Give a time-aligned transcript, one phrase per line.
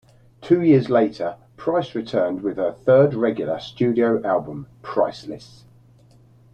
[0.41, 5.65] Two years later, Price returned with her third regular studio album, "Priceless".